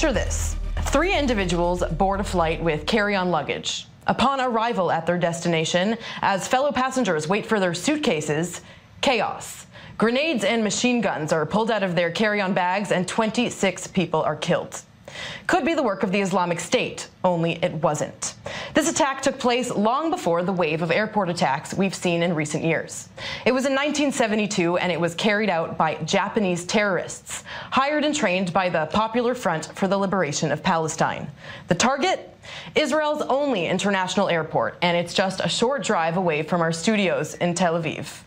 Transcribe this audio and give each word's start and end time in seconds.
Picture 0.00 0.14
this 0.14 0.56
three 0.84 1.14
individuals 1.14 1.84
board 1.84 2.20
a 2.20 2.24
flight 2.24 2.64
with 2.64 2.86
carry 2.86 3.14
on 3.14 3.30
luggage. 3.30 3.86
Upon 4.06 4.40
arrival 4.40 4.90
at 4.90 5.04
their 5.04 5.18
destination, 5.18 5.98
as 6.22 6.48
fellow 6.48 6.72
passengers 6.72 7.28
wait 7.28 7.44
for 7.44 7.60
their 7.60 7.74
suitcases, 7.74 8.62
chaos. 9.02 9.66
Grenades 9.98 10.42
and 10.42 10.64
machine 10.64 11.02
guns 11.02 11.34
are 11.34 11.44
pulled 11.44 11.70
out 11.70 11.82
of 11.82 11.96
their 11.96 12.10
carry 12.10 12.40
on 12.40 12.54
bags, 12.54 12.92
and 12.92 13.06
26 13.06 13.88
people 13.88 14.22
are 14.22 14.36
killed. 14.36 14.80
Could 15.46 15.64
be 15.64 15.74
the 15.74 15.82
work 15.82 16.02
of 16.02 16.12
the 16.12 16.20
Islamic 16.20 16.60
State, 16.60 17.08
only 17.24 17.62
it 17.62 17.72
wasn't. 17.74 18.34
This 18.74 18.90
attack 18.90 19.22
took 19.22 19.38
place 19.38 19.70
long 19.70 20.10
before 20.10 20.42
the 20.42 20.52
wave 20.52 20.82
of 20.82 20.90
airport 20.90 21.28
attacks 21.28 21.74
we've 21.74 21.94
seen 21.94 22.22
in 22.22 22.34
recent 22.34 22.64
years. 22.64 23.08
It 23.44 23.52
was 23.52 23.66
in 23.66 23.72
1972 23.72 24.78
and 24.78 24.92
it 24.92 25.00
was 25.00 25.14
carried 25.14 25.50
out 25.50 25.76
by 25.76 25.96
Japanese 26.04 26.64
terrorists, 26.64 27.44
hired 27.70 28.04
and 28.04 28.14
trained 28.14 28.52
by 28.52 28.68
the 28.68 28.86
Popular 28.86 29.34
Front 29.34 29.66
for 29.74 29.88
the 29.88 29.98
Liberation 29.98 30.52
of 30.52 30.62
Palestine. 30.62 31.30
The 31.68 31.74
target? 31.74 32.26
Israel's 32.74 33.22
only 33.22 33.66
international 33.66 34.28
airport, 34.28 34.78
and 34.82 34.96
it's 34.96 35.14
just 35.14 35.40
a 35.40 35.48
short 35.48 35.84
drive 35.84 36.16
away 36.16 36.42
from 36.42 36.60
our 36.60 36.72
studios 36.72 37.34
in 37.34 37.54
Tel 37.54 37.80
Aviv. 37.80 38.22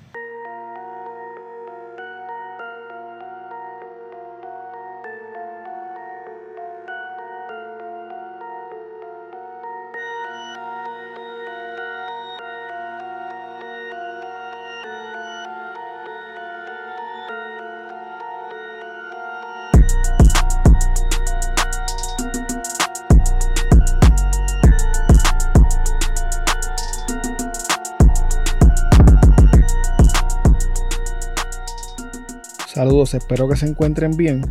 Espero 33.12 33.50
que 33.50 33.58
se 33.58 33.68
encuentren 33.68 34.16
bien. 34.16 34.42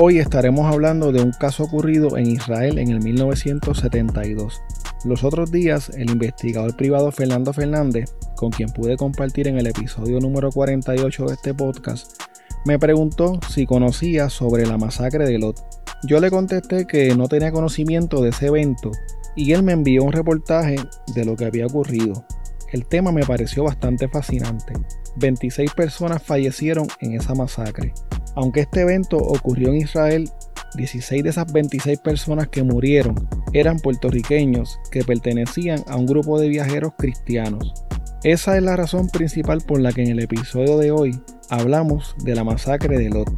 Hoy 0.00 0.18
estaremos 0.18 0.66
hablando 0.66 1.12
de 1.12 1.22
un 1.22 1.30
caso 1.30 1.62
ocurrido 1.62 2.18
en 2.18 2.26
Israel 2.26 2.78
en 2.78 2.90
el 2.90 3.00
1972. 3.00 4.60
Los 5.04 5.22
otros 5.22 5.52
días, 5.52 5.90
el 5.90 6.10
investigador 6.10 6.76
privado 6.76 7.12
Fernando 7.12 7.52
Fernández, 7.52 8.12
con 8.34 8.50
quien 8.50 8.70
pude 8.70 8.96
compartir 8.96 9.46
en 9.46 9.58
el 9.58 9.68
episodio 9.68 10.18
número 10.18 10.50
48 10.50 11.26
de 11.26 11.34
este 11.34 11.54
podcast, 11.54 12.20
me 12.66 12.80
preguntó 12.80 13.38
si 13.48 13.64
conocía 13.64 14.28
sobre 14.28 14.66
la 14.66 14.76
masacre 14.76 15.24
de 15.24 15.38
Lot. 15.38 15.60
Yo 16.02 16.18
le 16.18 16.30
contesté 16.30 16.86
que 16.86 17.14
no 17.14 17.28
tenía 17.28 17.52
conocimiento 17.52 18.22
de 18.22 18.30
ese 18.30 18.48
evento 18.48 18.90
y 19.36 19.52
él 19.52 19.62
me 19.62 19.72
envió 19.72 20.02
un 20.02 20.12
reportaje 20.12 20.76
de 21.14 21.24
lo 21.24 21.36
que 21.36 21.44
había 21.44 21.66
ocurrido. 21.66 22.26
El 22.72 22.86
tema 22.86 23.12
me 23.12 23.24
pareció 23.24 23.62
bastante 23.62 24.08
fascinante. 24.08 24.74
26 25.16 25.72
personas 25.74 26.22
fallecieron 26.22 26.86
en 27.00 27.14
esa 27.14 27.34
masacre. 27.34 27.92
Aunque 28.36 28.60
este 28.60 28.80
evento 28.80 29.16
ocurrió 29.16 29.68
en 29.68 29.76
Israel, 29.76 30.30
16 30.76 31.22
de 31.22 31.30
esas 31.30 31.52
26 31.52 32.00
personas 32.00 32.48
que 32.48 32.62
murieron 32.62 33.28
eran 33.52 33.78
puertorriqueños 33.78 34.78
que 34.90 35.04
pertenecían 35.04 35.84
a 35.86 35.96
un 35.96 36.06
grupo 36.06 36.40
de 36.40 36.48
viajeros 36.48 36.92
cristianos. 36.98 37.72
Esa 38.24 38.56
es 38.56 38.62
la 38.62 38.76
razón 38.76 39.08
principal 39.08 39.60
por 39.66 39.80
la 39.80 39.92
que 39.92 40.02
en 40.02 40.10
el 40.10 40.20
episodio 40.20 40.78
de 40.78 40.90
hoy 40.90 41.20
hablamos 41.50 42.16
de 42.24 42.34
la 42.34 42.42
masacre 42.42 42.98
de 42.98 43.10
Lot. 43.10 43.30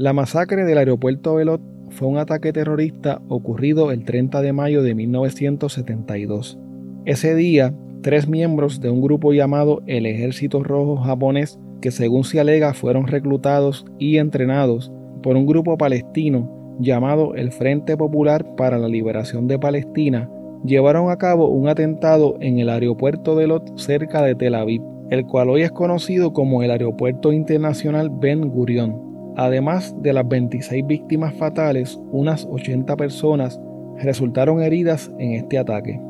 La 0.00 0.14
masacre 0.14 0.64
del 0.64 0.78
aeropuerto 0.78 1.36
de 1.36 1.44
Lot 1.44 1.60
fue 1.90 2.08
un 2.08 2.16
ataque 2.16 2.54
terrorista 2.54 3.20
ocurrido 3.28 3.92
el 3.92 4.06
30 4.06 4.40
de 4.40 4.54
mayo 4.54 4.82
de 4.82 4.94
1972. 4.94 6.58
Ese 7.04 7.34
día, 7.34 7.74
tres 8.00 8.26
miembros 8.26 8.80
de 8.80 8.88
un 8.88 9.02
grupo 9.02 9.34
llamado 9.34 9.82
el 9.86 10.06
Ejército 10.06 10.62
Rojo 10.62 10.96
Japonés, 10.96 11.60
que 11.82 11.90
según 11.90 12.24
se 12.24 12.40
alega 12.40 12.72
fueron 12.72 13.08
reclutados 13.08 13.84
y 13.98 14.16
entrenados 14.16 14.90
por 15.22 15.36
un 15.36 15.44
grupo 15.44 15.76
palestino 15.76 16.78
llamado 16.80 17.34
el 17.34 17.52
Frente 17.52 17.94
Popular 17.94 18.56
para 18.56 18.78
la 18.78 18.88
Liberación 18.88 19.48
de 19.48 19.58
Palestina, 19.58 20.30
llevaron 20.64 21.10
a 21.10 21.18
cabo 21.18 21.48
un 21.48 21.68
atentado 21.68 22.38
en 22.40 22.58
el 22.58 22.70
aeropuerto 22.70 23.36
de 23.36 23.48
Lot 23.48 23.78
cerca 23.78 24.22
de 24.22 24.34
Tel 24.34 24.54
Aviv, 24.54 24.80
el 25.10 25.26
cual 25.26 25.50
hoy 25.50 25.60
es 25.60 25.72
conocido 25.72 26.32
como 26.32 26.62
el 26.62 26.70
Aeropuerto 26.70 27.34
Internacional 27.34 28.08
Ben 28.08 28.48
Gurion. 28.48 29.09
Además 29.36 29.94
de 30.02 30.12
las 30.12 30.26
26 30.28 30.86
víctimas 30.86 31.34
fatales, 31.34 32.00
unas 32.10 32.46
80 32.50 32.96
personas 32.96 33.60
resultaron 33.98 34.62
heridas 34.62 35.10
en 35.18 35.34
este 35.34 35.58
ataque. 35.58 36.00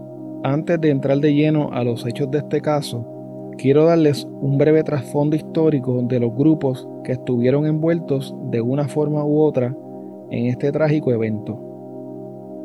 Antes 0.43 0.81
de 0.81 0.91
entrar 0.91 1.19
de 1.19 1.35
lleno 1.35 1.71
a 1.73 1.85
los 1.85 2.07
hechos 2.07 2.31
de 2.31 2.39
este 2.39 2.61
caso, 2.61 3.07
quiero 3.59 3.85
darles 3.85 4.27
un 4.41 4.57
breve 4.57 4.83
trasfondo 4.83 5.37
histórico 5.37 6.01
de 6.03 6.19
los 6.19 6.35
grupos 6.35 6.89
que 7.05 7.13
estuvieron 7.13 7.67
envueltos 7.67 8.35
de 8.51 8.61
una 8.61 8.89
forma 8.89 9.25
u 9.25 9.41
otra 9.41 9.77
en 10.31 10.47
este 10.47 10.73
trágico 10.73 11.13
evento. 11.13 11.61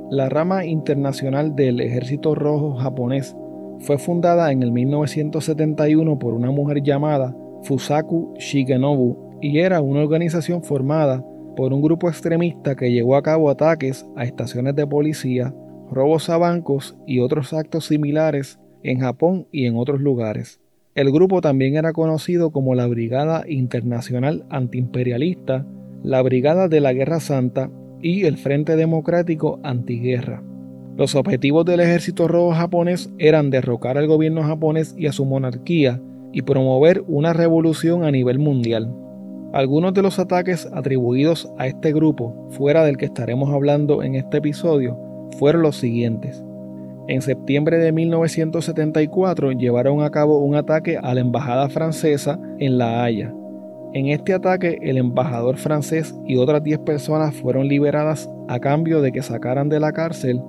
La 0.10 0.30
rama 0.30 0.66
internacional 0.66 1.56
del 1.56 1.82
Ejército 1.82 2.36
Rojo 2.36 2.76
japonés 2.76 3.36
fue 3.80 3.98
fundada 3.98 4.52
en 4.52 4.64
el 4.64 4.72
1971 4.72 6.18
por 6.18 6.34
una 6.34 6.52
mujer 6.52 6.82
llamada 6.82 7.36
Fusaku 7.64 8.34
Shigenobu 8.38 9.25
y 9.42 9.60
era 9.60 9.82
una 9.82 10.02
organización 10.02 10.64
formada 10.64 11.24
por 11.56 11.74
un 11.74 11.82
grupo 11.82 12.10
extremista 12.10 12.76
que 12.76 12.92
llevó 12.92 13.16
a 13.16 13.24
cabo 13.24 13.50
ataques 13.50 14.06
a 14.16 14.24
estaciones 14.24 14.76
de 14.76 14.86
policía, 14.86 15.54
robos 15.92 16.30
a 16.30 16.38
bancos 16.38 16.98
y 17.08 17.20
otros 17.20 17.54
actos 17.54 17.86
similares 17.86 18.60
en 18.84 19.00
Japón 19.00 19.48
y 19.52 19.66
en 19.66 19.78
otros 19.78 20.02
lugares. 20.02 20.60
El 20.96 21.12
grupo 21.12 21.42
también 21.42 21.76
era 21.76 21.92
conocido 21.92 22.52
como 22.52 22.76
la 22.76 22.88
Brigada 22.88 23.44
Internacional 23.48 24.46
Antiimperialista, 24.50 25.66
la 26.04 26.22
Brigada 26.22 26.68
de 26.68 26.80
la 26.80 26.94
Guerra 26.94 27.20
Santa 27.20 27.70
y 28.02 28.26
el 28.26 28.38
Frente 28.38 28.76
Democrático 28.76 29.60
Antiguerra. 29.64 30.42
Los 30.98 31.16
objetivos 31.16 31.66
del 31.66 31.82
ejército 31.82 32.28
rojo 32.28 32.54
japonés 32.54 33.12
eran 33.18 33.50
derrocar 33.50 33.98
al 33.98 34.08
gobierno 34.08 34.44
japonés 34.44 34.96
y 34.98 35.08
a 35.08 35.12
su 35.12 35.26
monarquía 35.26 36.02
y 36.32 36.44
promover 36.44 37.04
una 37.08 37.34
revolución 37.34 38.04
a 38.04 38.12
nivel 38.12 38.40
mundial. 38.40 38.94
Algunos 39.56 39.94
de 39.94 40.02
los 40.02 40.20
ataques 40.20 40.68
atribuidos 40.74 41.50
a 41.58 41.68
este 41.68 41.94
grupo, 41.94 42.36
fuera 42.50 42.84
del 42.84 42.98
que 42.98 43.06
estaremos 43.06 43.54
hablando 43.54 44.04
en 44.04 44.16
este 44.16 44.40
episodio, 44.40 45.00
fueron 45.40 45.62
los 45.62 45.78
siguientes. 45.78 46.44
En 47.08 47.22
septiembre 47.22 47.78
de 47.78 47.94
1974 47.94 49.54
llevaron 49.54 50.04
a 50.04 50.10
cabo 50.10 50.40
un 50.40 50.56
ataque 50.56 50.98
a 50.98 51.14
la 51.14 51.22
embajada 51.22 51.70
francesa 51.70 52.38
en 52.60 52.78
La 52.78 53.06
Haya. 53.06 53.34
En 53.94 54.08
este 54.08 54.34
ataque 54.34 54.78
el 54.82 54.98
embajador 54.98 55.56
francés 55.56 56.14
y 56.26 56.36
otras 56.36 56.62
10 56.62 56.80
personas 56.80 57.34
fueron 57.34 57.70
liberadas 57.70 58.30
a 58.50 58.60
cambio 58.60 59.02
de 59.02 59.14
que 59.14 59.22
sacaran 59.22 59.70
de 59.70 59.80
la 59.80 59.94
cárcel 59.94 60.42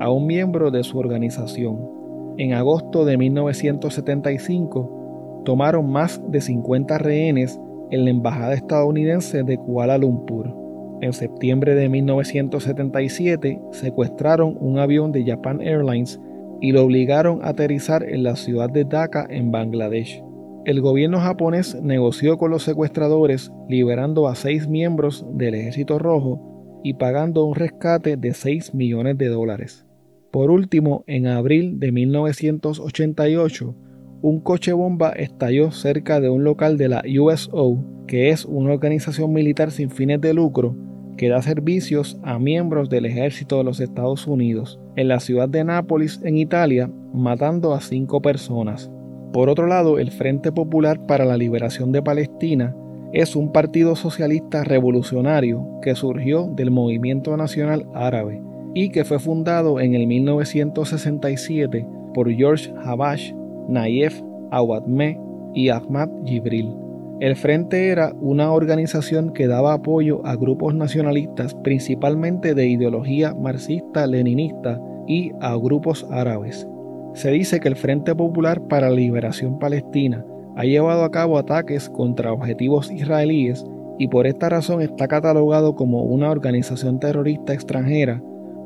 a 0.00 0.10
un 0.10 0.26
miembro 0.26 0.72
de 0.72 0.82
su 0.82 0.98
organización. 0.98 1.88
En 2.36 2.54
agosto 2.54 3.04
de 3.04 3.16
1975 3.16 5.42
tomaron 5.44 5.88
más 5.88 6.20
de 6.28 6.40
50 6.40 6.98
rehenes 6.98 7.60
en 7.90 8.04
la 8.04 8.10
Embajada 8.10 8.54
estadounidense 8.54 9.42
de 9.42 9.58
Kuala 9.58 9.98
Lumpur. 9.98 10.54
En 11.00 11.12
septiembre 11.12 11.74
de 11.74 11.88
1977 11.88 13.60
secuestraron 13.72 14.56
un 14.60 14.78
avión 14.78 15.12
de 15.12 15.24
Japan 15.24 15.60
Airlines 15.60 16.20
y 16.60 16.72
lo 16.72 16.84
obligaron 16.84 17.42
a 17.42 17.50
aterrizar 17.50 18.02
en 18.02 18.22
la 18.22 18.36
ciudad 18.36 18.68
de 18.68 18.84
Dhaka 18.84 19.26
en 19.30 19.50
Bangladesh. 19.50 20.22
El 20.66 20.82
gobierno 20.82 21.20
japonés 21.20 21.80
negoció 21.82 22.36
con 22.36 22.50
los 22.50 22.64
secuestradores 22.64 23.50
liberando 23.68 24.28
a 24.28 24.34
seis 24.34 24.68
miembros 24.68 25.26
del 25.32 25.54
Ejército 25.54 25.98
Rojo 25.98 26.50
y 26.82 26.94
pagando 26.94 27.44
un 27.44 27.54
rescate 27.54 28.16
de 28.16 28.34
6 28.34 28.74
millones 28.74 29.18
de 29.18 29.28
dólares. 29.28 29.86
Por 30.30 30.50
último, 30.50 31.04
en 31.06 31.26
abril 31.26 31.80
de 31.80 31.92
1988, 31.92 33.74
un 34.22 34.40
coche 34.40 34.72
bomba 34.72 35.10
estalló 35.10 35.70
cerca 35.70 36.20
de 36.20 36.28
un 36.28 36.44
local 36.44 36.76
de 36.76 36.88
la 36.88 37.02
USO, 37.20 37.78
que 38.06 38.30
es 38.30 38.44
una 38.44 38.72
organización 38.72 39.32
militar 39.32 39.70
sin 39.70 39.90
fines 39.90 40.20
de 40.20 40.34
lucro 40.34 40.74
que 41.16 41.28
da 41.28 41.42
servicios 41.42 42.18
a 42.22 42.38
miembros 42.38 42.88
del 42.88 43.04
ejército 43.04 43.58
de 43.58 43.64
los 43.64 43.78
Estados 43.78 44.26
Unidos, 44.26 44.80
en 44.96 45.08
la 45.08 45.20
ciudad 45.20 45.50
de 45.50 45.64
Nápoles, 45.64 46.18
en 46.24 46.38
Italia, 46.38 46.90
matando 47.12 47.74
a 47.74 47.80
cinco 47.82 48.22
personas. 48.22 48.90
Por 49.32 49.50
otro 49.50 49.66
lado, 49.66 49.98
el 49.98 50.10
Frente 50.10 50.50
Popular 50.50 51.04
para 51.06 51.26
la 51.26 51.36
Liberación 51.36 51.92
de 51.92 52.02
Palestina 52.02 52.74
es 53.12 53.36
un 53.36 53.52
partido 53.52 53.96
socialista 53.96 54.64
revolucionario 54.64 55.66
que 55.82 55.94
surgió 55.94 56.46
del 56.56 56.70
movimiento 56.70 57.36
nacional 57.36 57.86
árabe 57.92 58.40
y 58.74 58.90
que 58.90 59.04
fue 59.04 59.18
fundado 59.18 59.78
en 59.78 59.94
el 59.94 60.06
1967 60.06 61.86
por 62.14 62.32
George 62.32 62.72
Habash, 62.82 63.32
Nayef 63.70 64.20
Awadme 64.50 65.18
y 65.54 65.68
Ahmad 65.68 66.08
Jibril. 66.24 66.74
El 67.20 67.36
Frente 67.36 67.88
era 67.88 68.14
una 68.20 68.50
organización 68.50 69.32
que 69.32 69.46
daba 69.46 69.74
apoyo 69.74 70.24
a 70.26 70.36
grupos 70.36 70.74
nacionalistas 70.74 71.54
principalmente 71.54 72.54
de 72.54 72.66
ideología 72.66 73.34
marxista-leninista 73.34 74.80
y 75.06 75.32
a 75.40 75.54
grupos 75.56 76.06
árabes. 76.10 76.66
Se 77.12 77.30
dice 77.30 77.60
que 77.60 77.68
el 77.68 77.76
Frente 77.76 78.14
Popular 78.14 78.62
para 78.68 78.88
la 78.88 78.96
Liberación 78.96 79.58
Palestina 79.58 80.24
ha 80.56 80.64
llevado 80.64 81.04
a 81.04 81.10
cabo 81.10 81.38
ataques 81.38 81.90
contra 81.90 82.32
objetivos 82.32 82.90
israelíes 82.90 83.64
y 83.98 84.08
por 84.08 84.26
esta 84.26 84.48
razón 84.48 84.80
está 84.80 85.06
catalogado 85.06 85.74
como 85.74 86.02
una 86.04 86.30
organización 86.30 87.00
terrorista 87.00 87.52
extranjera 87.52 88.22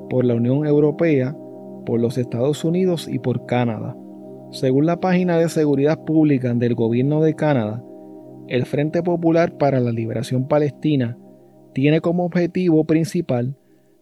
por 0.08 0.24
la 0.24 0.34
Unión 0.34 0.64
Europea, 0.64 1.36
por 1.84 2.00
los 2.00 2.18
Estados 2.18 2.64
Unidos 2.64 3.08
y 3.08 3.18
por 3.18 3.46
Canadá. 3.46 3.96
Según 4.54 4.86
la 4.86 5.00
página 5.00 5.36
de 5.36 5.48
seguridad 5.48 6.04
pública 6.04 6.54
del 6.54 6.76
gobierno 6.76 7.20
de 7.20 7.34
Canadá, 7.34 7.82
el 8.46 8.66
Frente 8.66 9.02
Popular 9.02 9.58
para 9.58 9.80
la 9.80 9.90
Liberación 9.90 10.46
Palestina 10.46 11.18
tiene 11.72 12.00
como 12.00 12.24
objetivo 12.24 12.84
principal 12.84 13.56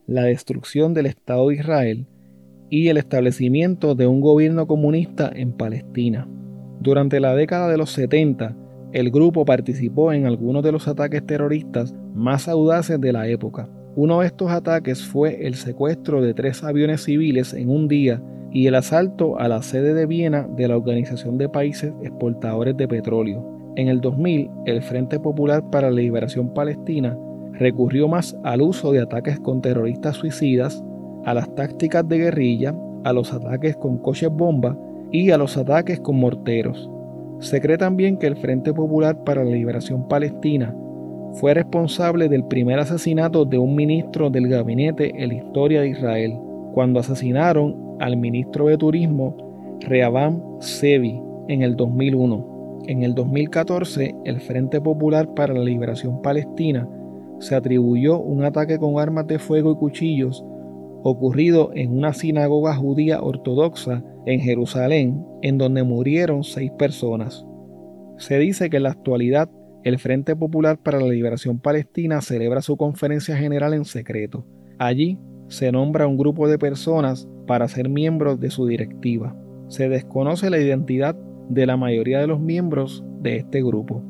la 0.07 0.25
destrucción 0.25 0.93
del 0.93 1.07
Estado 1.07 1.49
de 1.49 1.55
Israel 1.55 2.07
y 2.69 2.89
el 2.89 2.99
establecimiento 2.99 3.95
de 3.95 4.07
un 4.07 4.21
gobierno 4.21 4.67
comunista 4.67 5.33
en 5.35 5.53
Palestina. 5.53 6.29
Durante 6.81 7.19
la 7.19 7.35
década 7.35 7.71
de 7.71 7.79
los 7.79 7.91
70, 7.93 8.55
el 8.93 9.11
grupo 9.11 9.47
participó 9.47 10.13
en 10.13 10.27
algunos 10.27 10.63
de 10.63 10.73
los 10.73 10.87
ataques 10.87 11.25
terroristas 11.27 11.95
más 12.15 12.47
audaces 12.47 13.01
de 13.01 13.13
la 13.15 13.27
época. 13.27 13.71
Uno 13.97 14.21
de 14.21 14.27
estos 14.27 14.51
ataques 14.51 15.03
fue 15.03 15.47
el 15.47 15.55
secuestro 15.55 16.21
de 16.21 16.35
tres 16.35 16.63
aviones 16.63 17.05
civiles 17.05 17.55
en 17.55 17.71
un 17.71 17.89
día 17.89 18.23
y 18.53 18.67
el 18.67 18.75
asalto 18.75 19.39
a 19.39 19.49
la 19.49 19.63
sede 19.63 19.95
de 19.95 20.07
Viena 20.07 20.47
de 20.47 20.69
la 20.69 20.77
Organización 20.77 21.39
de 21.39 21.49
Países 21.49 21.93
Exportadores 22.03 22.77
de 22.77 22.87
Petróleo. 22.87 23.45
En 23.77 23.89
el 23.89 24.01
2000, 24.03 24.51
el 24.67 24.83
Frente 24.83 25.19
Popular 25.19 25.65
para 25.71 25.91
la 25.91 25.97
Liberación 25.97 26.53
Palestina 26.53 27.17
recurrió 27.53 28.09
más 28.09 28.37
al 28.45 28.61
uso 28.61 28.93
de 28.93 29.01
ataques 29.01 29.41
con 29.41 29.63
terroristas 29.63 30.17
suicidas, 30.17 30.85
a 31.25 31.33
las 31.33 31.55
tácticas 31.55 32.07
de 32.07 32.19
guerrilla, 32.19 32.75
a 33.05 33.13
los 33.13 33.33
ataques 33.33 33.77
con 33.77 33.99
coches 33.99 34.31
bomba 34.31 34.77
y 35.11 35.31
a 35.31 35.39
los 35.39 35.57
ataques 35.57 36.01
con 36.01 36.17
morteros. 36.17 36.91
Se 37.39 37.61
cree 37.61 37.79
también 37.79 38.19
que 38.19 38.27
el 38.27 38.37
Frente 38.37 38.75
Popular 38.75 39.25
para 39.25 39.45
la 39.45 39.51
Liberación 39.51 40.07
Palestina 40.09 40.75
fue 41.35 41.55
responsable 41.55 42.29
del 42.29 42.45
primer 42.45 42.79
asesinato 42.79 43.47
de 43.47 43.57
un 43.57 43.75
ministro 43.75 44.29
del 44.29 44.49
gabinete 44.49 45.13
en 45.17 45.29
la 45.29 45.35
historia 45.35 45.81
de 45.81 45.89
Israel, 45.89 46.39
cuando 46.75 47.01
asesinaron 47.01 47.82
al 48.03 48.17
ministro 48.17 48.67
de 48.67 48.77
Turismo 48.77 49.79
Rehabam 49.81 50.43
Sevi 50.61 51.21
en 51.47 51.63
el 51.63 51.77
2001. 51.77 52.81
En 52.89 53.05
el 53.05 53.15
2014, 53.15 54.17
el 54.25 54.41
Frente 54.41 54.81
Popular 54.81 55.33
para 55.35 55.55
la 55.55 55.63
Liberación 55.63 56.21
Palestina 56.21 56.89
se 57.39 57.55
atribuyó 57.55 58.19
un 58.19 58.43
ataque 58.45 58.77
con 58.77 58.99
armas 58.99 59.29
de 59.29 59.39
fuego 59.39 59.71
y 59.73 59.77
cuchillos 59.77 60.45
ocurrido 61.05 61.71
en 61.75 61.97
una 61.97 62.13
sinagoga 62.13 62.75
judía 62.75 63.23
ortodoxa 63.23 64.03
en 64.27 64.41
Jerusalén, 64.41 65.25
en 65.43 65.59
donde 65.59 65.85
murieron 65.85 66.43
seis 66.43 66.73
personas. 66.73 67.47
Se 68.19 68.37
dice 68.39 68.69
que 68.69 68.79
en 68.79 68.85
la 68.85 68.91
actualidad 68.91 69.49
el 69.85 70.01
Frente 70.01 70.35
Popular 70.35 70.77
para 70.77 70.99
la 70.99 71.07
Liberación 71.07 71.61
Palestina 71.61 72.21
celebra 72.21 72.63
su 72.63 72.77
conferencia 72.77 73.37
general 73.37 73.75
en 73.75 73.85
secreto. 73.85 74.45
Allí 74.79 75.19
se 75.47 75.71
nombra 75.71 76.09
un 76.09 76.17
grupo 76.17 76.49
de 76.49 76.59
personas 76.59 77.29
para 77.47 77.69
ser 77.69 77.89
miembros 77.89 78.41
de 78.41 78.51
su 78.51 78.67
directiva. 78.67 79.35
Se 79.69 79.89
desconoce 79.89 80.51
la 80.51 80.59
identidad 80.59 81.17
de 81.49 81.67
la 81.67 81.77
mayoría 81.77 82.21
de 82.21 82.27
los 82.27 82.41
miembros 82.41 83.05
de 83.21 83.37
este 83.37 83.63
grupo. 83.63 84.03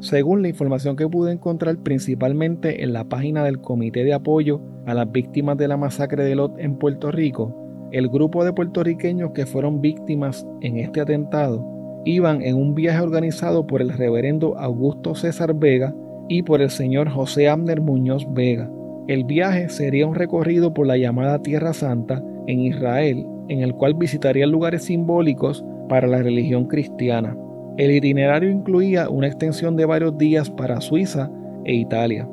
Según 0.00 0.40
la 0.40 0.48
información 0.48 0.96
que 0.96 1.08
pude 1.08 1.32
encontrar 1.32 1.76
principalmente 1.78 2.82
en 2.82 2.92
la 2.92 3.04
página 3.04 3.44
del 3.44 3.60
Comité 3.60 4.02
de 4.02 4.14
Apoyo 4.14 4.60
a 4.86 4.94
las 4.94 5.10
Víctimas 5.12 5.58
de 5.58 5.68
la 5.68 5.76
Masacre 5.76 6.24
de 6.24 6.34
Lot 6.34 6.58
en 6.58 6.76
Puerto 6.76 7.10
Rico, 7.10 7.54
el 7.92 8.08
grupo 8.08 8.44
de 8.44 8.52
puertorriqueños 8.52 9.32
que 9.32 9.46
fueron 9.46 9.80
víctimas 9.80 10.46
en 10.62 10.78
este 10.78 11.00
atentado 11.00 11.66
iban 12.04 12.40
en 12.40 12.56
un 12.56 12.74
viaje 12.74 13.00
organizado 13.00 13.66
por 13.66 13.82
el 13.82 13.90
reverendo 13.90 14.56
Augusto 14.58 15.14
César 15.14 15.54
Vega 15.54 15.94
y 16.28 16.42
por 16.42 16.62
el 16.62 16.70
señor 16.70 17.10
José 17.10 17.48
Abner 17.48 17.80
Muñoz 17.80 18.26
Vega. 18.32 18.70
El 19.06 19.24
viaje 19.24 19.68
sería 19.68 20.06
un 20.06 20.14
recorrido 20.14 20.72
por 20.72 20.86
la 20.86 20.96
llamada 20.96 21.42
Tierra 21.42 21.72
Santa 21.72 22.22
en 22.50 22.60
Israel, 22.60 23.26
en 23.48 23.60
el 23.60 23.74
cual 23.74 23.94
visitarían 23.94 24.50
lugares 24.50 24.84
simbólicos 24.84 25.64
para 25.88 26.06
la 26.06 26.22
religión 26.22 26.66
cristiana. 26.66 27.36
El 27.76 27.90
itinerario 27.92 28.50
incluía 28.50 29.08
una 29.08 29.26
extensión 29.26 29.76
de 29.76 29.86
varios 29.86 30.18
días 30.18 30.50
para 30.50 30.80
Suiza 30.80 31.30
e 31.64 31.74
Italia. 31.74 32.28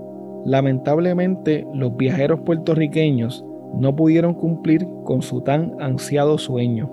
Lamentablemente, 0.46 1.66
los 1.74 1.96
viajeros 1.96 2.42
puertorriqueños 2.42 3.46
no 3.74 3.96
pudieron 3.96 4.34
cumplir 4.34 4.88
con 5.04 5.22
su 5.22 5.42
tan 5.42 5.74
ansiado 5.80 6.38
sueño. 6.38 6.92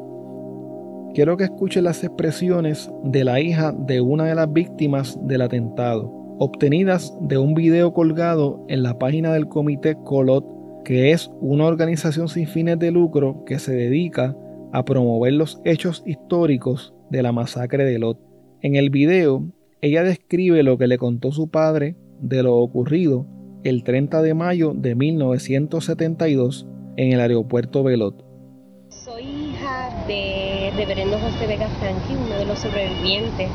Quiero 1.15 1.37
que 1.37 1.44
escuchen 1.44 1.85
las 1.85 2.03
expresiones 2.03 2.91
de 3.05 3.25
la 3.25 3.41
hija 3.41 3.73
de 3.73 4.00
una 4.00 4.25
de 4.25 4.35
las 4.35 4.53
víctimas 4.53 5.19
del 5.27 5.43
atentado, 5.43 6.12
obtenidas 6.38 7.17
de 7.20 7.38
un 7.38 7.55
video 7.55 7.93
colgado 7.93 8.65
en 8.69 8.82
la 8.82 8.99
página 8.99 9.32
del 9.32 9.49
Comité 9.49 9.94
Colot, 10.03 10.44
que 10.84 11.12
es 11.12 11.31
una 11.40 11.64
organización 11.64 12.28
sin 12.28 12.46
fines 12.46 12.78
de 12.78 12.90
lucro 12.90 13.44
que 13.46 13.58
se 13.58 13.75
dedica 13.75 14.36
a 14.72 14.84
promover 14.84 15.32
los 15.32 15.60
hechos 15.64 16.02
históricos 16.06 16.94
de 17.10 17.22
la 17.22 17.32
masacre 17.32 17.84
de 17.84 17.98
Lot. 17.98 18.19
En 18.60 18.76
el 18.76 18.90
video, 18.90 19.48
ella 19.81 20.02
describe 20.02 20.62
lo 20.62 20.78
que 20.78 20.86
le 20.86 20.98
contó 20.98 21.32
su 21.32 21.48
padre 21.48 21.96
de 22.20 22.42
lo 22.42 22.56
ocurrido 22.56 23.26
el 23.64 23.82
30 23.82 24.20
de 24.22 24.34
mayo 24.34 24.72
de 24.75 24.94
1972 24.94 26.66
en 26.96 27.12
el 27.12 27.20
aeropuerto 27.20 27.82
Belot. 27.82 28.25
Soy 28.88 29.22
hija 29.22 30.04
de 30.06 30.70
reverendo 30.76 31.19
José 31.19 31.46
Vega 31.46 31.69
Sanqui, 31.81 32.14
uno 32.14 32.34
de 32.36 32.44
los 32.44 32.58
sobrevivientes 32.58 33.48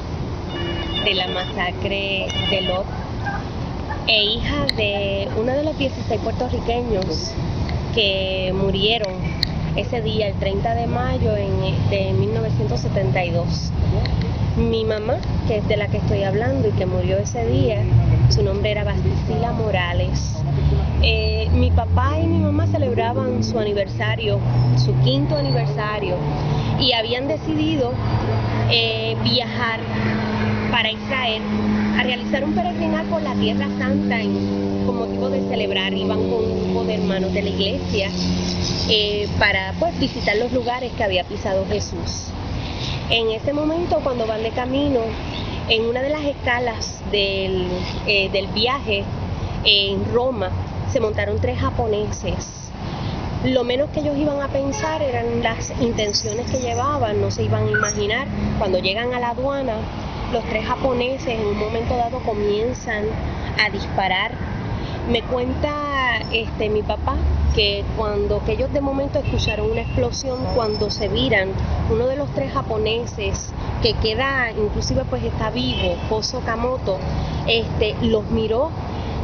de 1.06 1.14
la 1.14 1.28
masacre 1.28 2.28
de 2.50 2.62
Lot, 2.62 2.86
e 4.10 4.24
hija 4.24 4.66
de 4.76 5.30
uno 5.38 5.52
de 5.52 5.64
los 5.64 5.78
16 5.78 6.20
puertorriqueños 6.22 7.32
que 7.94 8.52
murieron 8.56 9.14
ese 9.76 10.02
día, 10.02 10.30
el 10.30 10.34
30 10.34 10.74
de 10.74 10.88
mayo 10.88 11.32
de 11.32 12.14
1972. 12.14 13.72
Mi 14.58 14.84
mamá, 14.84 15.18
que 15.48 15.58
es 15.58 15.68
de 15.68 15.78
la 15.78 15.88
que 15.90 15.98
estoy 15.98 16.24
hablando 16.24 16.70
y 16.70 16.72
que 16.72 16.88
murió 16.88 17.20
ese 17.20 17.46
día, 17.46 17.84
su 18.30 18.42
nombre 18.42 18.72
era 18.72 18.84
Basticila 18.84 19.52
Morales. 19.52 20.34
Eh, 21.04 21.48
mi 21.54 21.70
papá 21.70 22.18
y 22.20 22.26
mi 22.26 22.40
mamá 22.40 22.66
celebraban 22.66 23.44
su 23.44 23.60
aniversario, 23.60 24.40
su 24.84 24.92
quinto 25.04 25.38
aniversario, 25.38 26.16
y 26.80 26.94
habían 26.94 27.28
decidido 27.28 27.94
eh, 28.72 29.16
viajar 29.24 29.80
para 30.72 30.90
Israel 30.90 31.44
a 31.98 32.04
realizar 32.04 32.44
un 32.44 32.54
peregrinar 32.54 33.06
por 33.06 33.22
la 33.22 33.34
Tierra 33.36 33.68
Santa 33.78 34.20
con 34.86 34.98
motivo 34.98 35.30
de 35.30 35.42
celebrar. 35.48 35.94
Iban 35.94 36.30
con 36.30 36.44
un 36.44 36.64
grupo 36.64 36.84
de 36.86 36.96
hermanos 36.96 37.34
de 37.34 37.42
la 37.42 37.50
iglesia 37.50 38.10
eh, 38.90 39.28
para 39.40 39.74
pues, 39.80 39.98
visitar 40.00 40.36
los 40.38 40.52
lugares 40.52 40.92
que 40.94 41.04
había 41.04 41.24
pisado 41.24 41.66
Jesús. 41.68 42.32
En 43.10 43.30
ese 43.32 43.54
momento, 43.54 44.00
cuando 44.04 44.28
van 44.28 44.44
de 44.44 44.52
camino, 44.52 45.02
en 45.68 45.86
una 45.86 46.02
de 46.02 46.10
las 46.10 46.24
escalas 46.24 47.02
del, 47.12 47.68
eh, 48.08 48.30
del 48.32 48.48
viaje 48.48 49.04
en 49.66 50.14
Roma, 50.14 50.50
se 50.92 51.00
montaron 51.00 51.40
tres 51.40 51.60
japoneses. 51.60 52.72
Lo 53.46 53.64
menos 53.64 53.90
que 53.92 54.02
ellos 54.02 54.18
iban 54.18 54.42
a 54.42 54.50
pensar 54.50 55.02
eran 55.02 55.42
las 55.42 55.72
intenciones 55.82 56.50
que 56.52 56.58
llevaban, 56.58 57.22
no 57.22 57.32
se 57.32 57.44
iban 57.44 57.68
a 57.68 57.72
imaginar. 57.72 58.28
Cuando 58.58 58.80
llegan 58.80 59.14
a 59.14 59.20
la 59.20 59.30
aduana, 59.30 59.76
los 60.32 60.44
tres 60.46 60.66
japoneses 60.66 61.28
en 61.28 61.46
un 61.46 61.58
momento 61.58 61.96
dado 61.96 62.20
comienzan 62.20 63.06
a 63.64 63.70
disparar. 63.70 64.32
Me 65.10 65.24
cuenta 65.24 66.20
este, 66.32 66.70
mi 66.70 66.84
papá 66.84 67.16
que 67.56 67.84
cuando 67.98 68.44
que 68.44 68.54
ellos 68.54 68.72
de 68.72 68.82
momento 68.82 69.20
escucharon 69.20 69.72
una 69.72 69.82
explosión, 69.82 70.38
cuando 70.56 70.92
se 70.92 71.08
viran, 71.08 71.50
uno 71.92 72.06
de 72.06 72.16
los 72.16 72.30
tres 72.34 72.54
japoneses 72.54 73.52
que 73.82 73.94
queda, 73.96 74.52
inclusive 74.52 75.04
pues 75.10 75.24
está 75.24 75.50
vivo, 75.50 75.96
Koso 76.10 76.42
Kamoto, 76.42 77.00
este, 77.48 77.96
los 78.04 78.30
miró. 78.30 78.70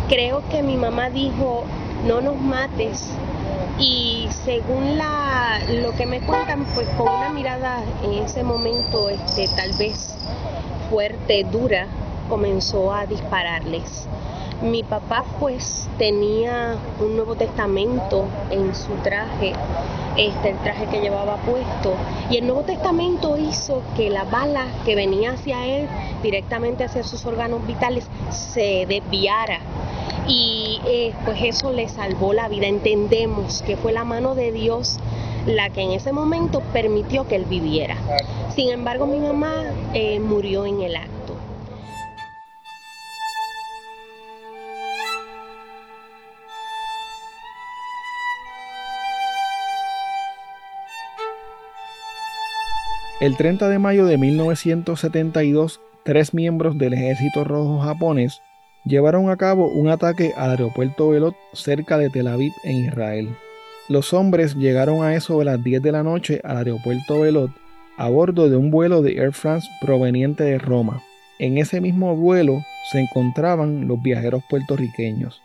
Creo 0.09 0.41
que 0.49 0.63
mi 0.63 0.75
mamá 0.75 1.09
dijo, 1.09 1.65
no 2.07 2.21
nos 2.21 2.39
mates. 2.39 3.11
Y 3.77 4.27
según 4.45 4.97
la, 4.97 5.59
lo 5.81 5.91
que 5.91 6.05
me 6.05 6.21
cuentan, 6.21 6.65
pues 6.73 6.87
con 6.97 7.09
una 7.09 7.29
mirada 7.29 7.83
en 8.03 8.23
ese 8.23 8.43
momento, 8.43 9.09
este, 9.09 9.47
tal 9.49 9.73
vez 9.73 10.15
fuerte, 10.89 11.43
dura, 11.43 11.87
comenzó 12.29 12.93
a 12.93 13.05
dispararles. 13.05 14.07
Mi 14.61 14.83
papá 14.83 15.25
pues 15.39 15.87
tenía 15.97 16.75
un 16.99 17.15
Nuevo 17.15 17.35
Testamento 17.35 18.25
en 18.51 18.73
su 18.73 18.93
traje 19.03 19.53
este, 20.17 20.51
el 20.51 20.57
traje 20.59 20.85
que 20.87 21.01
llevaba 21.01 21.35
puesto. 21.37 21.93
Y 22.29 22.37
el 22.37 22.47
Nuevo 22.47 22.61
Testamento 22.61 23.37
hizo 23.37 23.81
que 23.95 24.09
la 24.09 24.23
bala 24.23 24.67
que 24.85 24.95
venía 24.95 25.31
hacia 25.31 25.65
él, 25.65 25.87
directamente 26.23 26.85
hacia 26.85 27.03
sus 27.03 27.25
órganos 27.25 27.65
vitales, 27.67 28.07
se 28.29 28.85
desviara. 28.87 29.59
Y 30.27 30.79
eh, 30.85 31.13
pues 31.25 31.39
eso 31.43 31.71
le 31.71 31.89
salvó 31.89 32.33
la 32.33 32.47
vida. 32.47 32.67
Entendemos 32.67 33.61
que 33.61 33.75
fue 33.75 33.91
la 33.91 34.05
mano 34.05 34.35
de 34.35 34.51
Dios 34.51 34.99
la 35.45 35.69
que 35.69 35.81
en 35.81 35.91
ese 35.91 36.11
momento 36.11 36.61
permitió 36.73 37.27
que 37.27 37.35
él 37.35 37.45
viviera. 37.45 37.97
Sin 38.55 38.69
embargo, 38.69 39.05
mi 39.05 39.19
mamá 39.19 39.65
eh, 39.93 40.17
murió 40.21 40.65
en 40.65 40.79
el 40.79 40.95
acto. 40.95 41.35
El 53.19 53.35
30 53.35 53.67
de 53.67 53.77
mayo 53.77 54.05
de 54.05 54.17
1972, 54.17 55.81
tres 56.03 56.33
miembros 56.33 56.77
del 56.77 56.93
Ejército 56.93 57.43
Rojo 57.43 57.79
japonés 57.79 58.41
llevaron 58.85 59.29
a 59.29 59.35
cabo 59.35 59.67
un 59.67 59.89
ataque 59.89 60.31
al 60.37 60.51
aeropuerto 60.51 61.09
Belot 61.09 61.35
cerca 61.51 61.97
de 61.97 62.09
Tel 62.09 62.27
Aviv 62.27 62.53
en 62.63 62.85
Israel. 62.85 63.35
Los 63.89 64.13
hombres 64.13 64.55
llegaron 64.55 65.03
a 65.03 65.13
eso 65.15 65.39
de 65.39 65.45
las 65.45 65.61
10 65.61 65.81
de 65.81 65.91
la 65.91 66.03
noche 66.03 66.39
al 66.45 66.57
aeropuerto 66.57 67.19
Belot 67.19 67.64
a 67.97 68.09
bordo 68.09 68.49
de 68.49 68.57
un 68.57 68.71
vuelo 68.71 69.01
de 69.01 69.13
Air 69.13 69.33
France 69.33 69.67
proveniente 69.81 70.43
de 70.43 70.57
Roma. 70.57 71.01
En 71.39 71.57
ese 71.57 71.81
mismo 71.81 72.15
vuelo 72.15 72.63
se 72.91 72.99
encontraban 72.99 73.87
los 73.87 74.01
viajeros 74.01 74.43
puertorriqueños. 74.49 75.41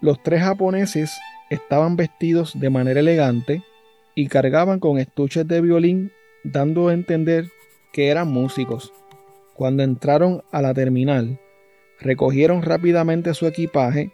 Los 0.00 0.22
tres 0.22 0.42
japoneses 0.42 1.16
estaban 1.50 1.96
vestidos 1.96 2.58
de 2.58 2.70
manera 2.70 3.00
elegante 3.00 3.62
y 4.14 4.28
cargaban 4.28 4.80
con 4.80 4.98
estuches 4.98 5.46
de 5.46 5.60
violín 5.60 6.12
dando 6.44 6.88
a 6.88 6.94
entender 6.94 7.46
que 7.92 8.08
eran 8.08 8.28
músicos. 8.28 8.92
Cuando 9.54 9.82
entraron 9.82 10.42
a 10.50 10.60
la 10.62 10.74
terminal, 10.74 11.38
recogieron 12.00 12.62
rápidamente 12.62 13.34
su 13.34 13.46
equipaje, 13.46 14.10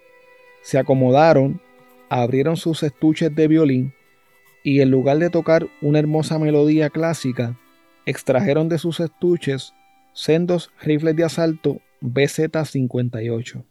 se 0.61 0.77
acomodaron, 0.77 1.61
abrieron 2.09 2.57
sus 2.57 2.83
estuches 2.83 3.33
de 3.35 3.47
violín 3.47 3.93
y 4.63 4.81
en 4.81 4.91
lugar 4.91 5.17
de 5.17 5.29
tocar 5.29 5.67
una 5.81 5.99
hermosa 5.99 6.37
melodía 6.37 6.89
clásica, 6.89 7.57
extrajeron 8.05 8.69
de 8.69 8.77
sus 8.77 8.99
estuches 8.99 9.73
sendos 10.13 10.71
rifles 10.81 11.15
de 11.15 11.23
asalto 11.23 11.81
BZ-58. 12.01 13.63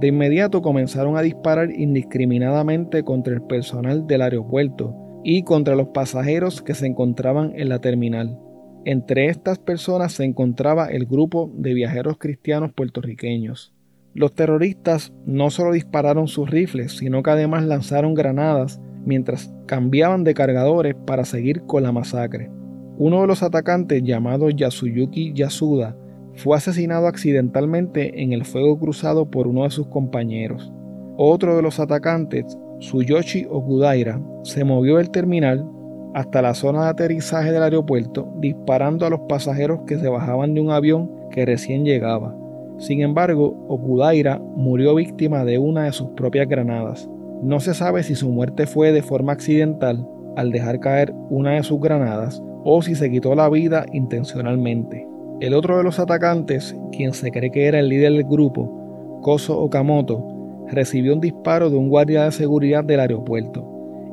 De 0.00 0.08
inmediato 0.08 0.62
comenzaron 0.62 1.18
a 1.18 1.22
disparar 1.22 1.70
indiscriminadamente 1.70 3.02
contra 3.04 3.34
el 3.34 3.42
personal 3.42 4.06
del 4.06 4.22
aeropuerto 4.22 4.94
y 5.22 5.42
contra 5.42 5.74
los 5.76 5.88
pasajeros 5.88 6.62
que 6.62 6.74
se 6.74 6.86
encontraban 6.86 7.52
en 7.54 7.68
la 7.68 7.80
terminal. 7.80 8.38
Entre 8.86 9.26
estas 9.26 9.58
personas 9.58 10.12
se 10.12 10.24
encontraba 10.24 10.86
el 10.86 11.04
grupo 11.04 11.50
de 11.54 11.74
viajeros 11.74 12.16
cristianos 12.16 12.72
puertorriqueños. 12.72 13.74
Los 14.14 14.34
terroristas 14.34 15.12
no 15.24 15.50
solo 15.50 15.72
dispararon 15.72 16.26
sus 16.26 16.50
rifles, 16.50 16.96
sino 16.96 17.22
que 17.22 17.30
además 17.30 17.64
lanzaron 17.64 18.14
granadas 18.14 18.80
mientras 19.04 19.52
cambiaban 19.66 20.24
de 20.24 20.34
cargadores 20.34 20.94
para 21.06 21.24
seguir 21.24 21.62
con 21.62 21.84
la 21.84 21.92
masacre. 21.92 22.50
Uno 22.98 23.20
de 23.20 23.28
los 23.28 23.42
atacantes, 23.42 24.02
llamado 24.02 24.50
Yasuyuki 24.50 25.32
Yasuda, 25.32 25.96
fue 26.34 26.56
asesinado 26.56 27.06
accidentalmente 27.06 28.22
en 28.22 28.32
el 28.32 28.44
fuego 28.44 28.78
cruzado 28.78 29.30
por 29.30 29.46
uno 29.46 29.64
de 29.64 29.70
sus 29.70 29.86
compañeros. 29.86 30.72
Otro 31.16 31.56
de 31.56 31.62
los 31.62 31.78
atacantes, 31.78 32.58
Tsuyoshi 32.80 33.46
Okudaira, 33.48 34.20
se 34.42 34.64
movió 34.64 34.96
del 34.96 35.10
terminal 35.10 35.66
hasta 36.14 36.42
la 36.42 36.54
zona 36.54 36.84
de 36.84 36.88
aterrizaje 36.90 37.52
del 37.52 37.62
aeropuerto 37.62 38.32
disparando 38.40 39.06
a 39.06 39.10
los 39.10 39.20
pasajeros 39.28 39.80
que 39.86 39.98
se 39.98 40.08
bajaban 40.08 40.54
de 40.54 40.60
un 40.60 40.70
avión 40.70 41.10
que 41.30 41.44
recién 41.46 41.84
llegaba. 41.84 42.34
Sin 42.80 43.02
embargo, 43.02 43.62
Okudaira 43.68 44.38
murió 44.56 44.94
víctima 44.94 45.44
de 45.44 45.58
una 45.58 45.84
de 45.84 45.92
sus 45.92 46.08
propias 46.12 46.48
granadas. 46.48 47.10
No 47.42 47.60
se 47.60 47.74
sabe 47.74 48.02
si 48.02 48.14
su 48.14 48.30
muerte 48.30 48.66
fue 48.66 48.90
de 48.90 49.02
forma 49.02 49.32
accidental 49.32 50.08
al 50.36 50.50
dejar 50.50 50.80
caer 50.80 51.14
una 51.28 51.52
de 51.52 51.62
sus 51.62 51.78
granadas 51.78 52.42
o 52.64 52.80
si 52.80 52.94
se 52.94 53.10
quitó 53.10 53.34
la 53.34 53.50
vida 53.50 53.84
intencionalmente. 53.92 55.06
El 55.40 55.52
otro 55.52 55.76
de 55.76 55.84
los 55.84 55.98
atacantes, 55.98 56.74
quien 56.90 57.12
se 57.12 57.30
cree 57.30 57.50
que 57.50 57.66
era 57.66 57.80
el 57.80 57.90
líder 57.90 58.12
del 58.12 58.24
grupo, 58.24 59.20
Koso 59.20 59.58
Okamoto, 59.60 60.26
recibió 60.68 61.12
un 61.12 61.20
disparo 61.20 61.68
de 61.68 61.76
un 61.76 61.90
guardia 61.90 62.24
de 62.24 62.32
seguridad 62.32 62.82
del 62.82 63.00
aeropuerto 63.00 63.66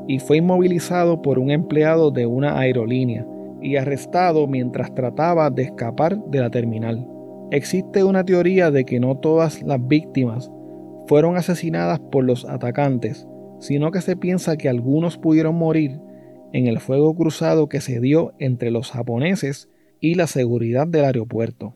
y 0.07 0.19
fue 0.19 0.38
inmovilizado 0.38 1.21
por 1.21 1.39
un 1.39 1.51
empleado 1.51 2.12
de 2.12 2.25
una 2.25 2.59
aerolínea 2.59 3.25
y 3.62 3.77
arrestado 3.77 4.45
mientras 4.45 4.93
trataba 4.93 5.50
de 5.50 5.63
escapar 5.63 6.17
de 6.17 6.39
la 6.39 6.50
terminal. 6.50 7.07
Existe 7.51 8.04
una 8.04 8.25
teoría 8.25 8.72
de 8.72 8.84
que 8.84 9.00
no 9.00 9.18
todas 9.18 9.63
las 9.63 9.86
víctimas 9.88 10.51
fueron 11.08 11.38
asesinadas 11.38 12.00
por 12.00 12.25
los 12.25 12.46
atacantes, 12.46 13.27
sino 13.60 13.92
que 13.92 14.01
se 14.01 14.18
piensa 14.18 14.58
que 14.58 14.68
algunos 14.68 15.18
pudieron 15.18 15.56
morir 15.56 16.00
en 16.54 16.68
el 16.68 16.80
fuego 16.80 17.16
cruzado 17.16 17.70
que 17.70 17.82
se 17.82 18.00
dio 18.00 18.34
entre 18.39 18.72
los 18.72 18.92
japoneses 18.92 19.70
y 20.00 20.16
la 20.16 20.27
seguridad 20.27 20.88
del 20.88 21.06
aeropuerto. 21.06 21.74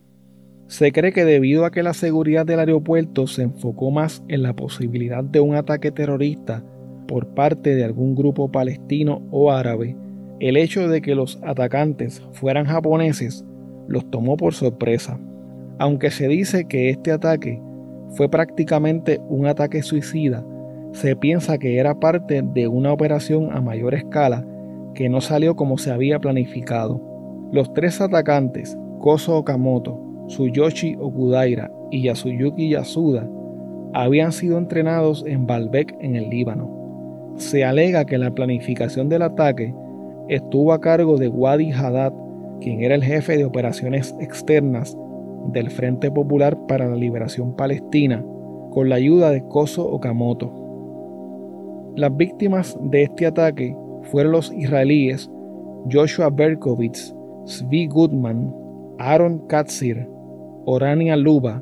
Se 0.67 0.91
cree 0.91 1.11
que 1.11 1.25
debido 1.25 1.65
a 1.65 1.71
que 1.71 1.83
la 1.83 1.93
seguridad 1.93 2.45
del 2.45 2.59
aeropuerto 2.59 3.27
se 3.27 3.43
enfocó 3.43 3.91
más 3.91 4.23
en 4.27 4.43
la 4.43 4.53
posibilidad 4.53 5.23
de 5.23 5.39
un 5.39 5.55
ataque 5.55 5.91
terrorista 5.91 6.63
por 7.07 7.27
parte 7.27 7.75
de 7.75 7.83
algún 7.83 8.15
grupo 8.15 8.51
palestino 8.51 9.21
o 9.31 9.51
árabe, 9.51 9.95
el 10.39 10.57
hecho 10.57 10.87
de 10.87 11.01
que 11.01 11.15
los 11.15 11.39
atacantes 11.43 12.21
fueran 12.31 12.65
japoneses 12.65 13.45
los 13.87 14.09
tomó 14.09 14.37
por 14.37 14.53
sorpresa. 14.53 15.19
Aunque 15.81 16.11
se 16.11 16.27
dice 16.27 16.65
que 16.65 16.91
este 16.91 17.11
ataque 17.11 17.59
fue 18.09 18.29
prácticamente 18.29 19.19
un 19.27 19.47
ataque 19.47 19.81
suicida, 19.81 20.45
se 20.91 21.15
piensa 21.15 21.57
que 21.57 21.79
era 21.79 21.99
parte 21.99 22.43
de 22.43 22.67
una 22.67 22.93
operación 22.93 23.51
a 23.51 23.61
mayor 23.61 23.95
escala 23.95 24.45
que 24.93 25.09
no 25.09 25.21
salió 25.21 25.55
como 25.55 25.79
se 25.79 25.89
había 25.89 26.19
planificado. 26.19 27.01
Los 27.51 27.73
tres 27.73 27.99
atacantes, 27.99 28.77
Koso 28.99 29.37
Okamoto, 29.37 29.99
Tsuyoshi 30.27 30.97
Okudaira 30.99 31.71
y 31.89 32.03
Yasuyuki 32.03 32.69
Yasuda, 32.69 33.27
habían 33.93 34.33
sido 34.33 34.59
entrenados 34.59 35.23
en 35.25 35.47
Baalbek 35.47 35.95
en 35.99 36.15
el 36.15 36.29
Líbano. 36.29 37.33
Se 37.37 37.65
alega 37.65 38.05
que 38.05 38.19
la 38.19 38.29
planificación 38.29 39.09
del 39.09 39.23
ataque 39.23 39.73
estuvo 40.29 40.73
a 40.73 40.79
cargo 40.79 41.17
de 41.17 41.27
Wadi 41.27 41.71
Haddad, 41.71 42.13
quien 42.59 42.83
era 42.83 42.93
el 42.93 43.03
jefe 43.03 43.35
de 43.35 43.45
operaciones 43.45 44.15
externas 44.19 44.95
del 45.47 45.69
Frente 45.69 46.11
Popular 46.11 46.57
para 46.67 46.87
la 46.87 46.95
Liberación 46.95 47.55
Palestina, 47.55 48.23
con 48.71 48.89
la 48.89 48.95
ayuda 48.95 49.31
de 49.31 49.45
Koso 49.47 49.87
Okamoto. 49.87 50.51
Las 51.95 52.15
víctimas 52.15 52.77
de 52.83 53.03
este 53.03 53.25
ataque 53.25 53.75
fueron 54.03 54.31
los 54.31 54.53
israelíes 54.53 55.29
Joshua 55.91 56.29
Berkowitz, 56.29 57.13
Svi 57.45 57.87
Goodman, 57.87 58.53
Aaron 58.99 59.45
Katzir, 59.47 60.07
Orania 60.65 61.17
Luba, 61.17 61.61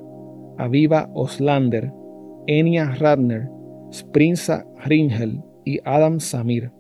Aviva 0.58 1.10
Oslander, 1.14 1.92
Enya 2.48 2.96
Radner, 3.00 3.50
Sprinza 3.92 4.66
Ringel 4.86 5.42
y 5.66 5.80
Adam 5.86 6.20
Samir. 6.20 6.72